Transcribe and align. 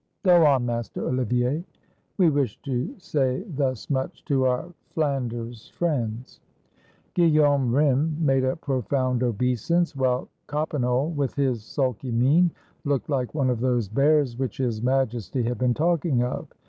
Go 0.25 0.47
on, 0.47 0.65
Master 0.65 1.07
Olivier. 1.07 1.63
We 2.17 2.31
wished 2.31 2.63
to 2.63 2.95
say 2.97 3.43
thus 3.47 3.87
much 3.87 4.25
to 4.25 4.45
our 4.45 4.73
Flanders 4.89 5.69
friends." 5.75 6.39
Guillaume 7.13 7.71
Rym 7.75 8.17
made 8.19 8.43
a 8.43 8.55
profound 8.55 9.21
obeisance, 9.21 9.95
while 9.95 10.27
Coppenole, 10.47 11.11
with 11.13 11.35
his 11.35 11.61
sulky 11.63 12.09
mien, 12.11 12.49
looked 12.83 13.09
like 13.11 13.35
one 13.35 13.51
of 13.51 13.59
those 13.59 13.87
bears 13.89 14.39
which 14.39 14.57
his 14.57 14.81
majesty 14.81 15.43
had 15.43 15.59
been 15.59 15.75
talking 15.75 16.23
of. 16.23 16.47